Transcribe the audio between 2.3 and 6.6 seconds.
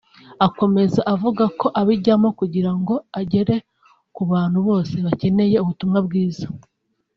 kugira ngo agere ku bantu bose bakeneye ubutumwa bwiza